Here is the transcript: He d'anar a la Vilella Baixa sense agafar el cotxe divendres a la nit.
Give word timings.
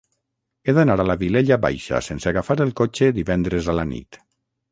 He 0.63 0.73
d'anar 0.77 0.95
a 1.01 1.05
la 1.09 1.15
Vilella 1.23 1.57
Baixa 1.65 2.01
sense 2.07 2.31
agafar 2.33 2.57
el 2.67 2.73
cotxe 2.81 3.13
divendres 3.21 3.71
a 3.75 3.79
la 3.81 3.87
nit. 3.93 4.19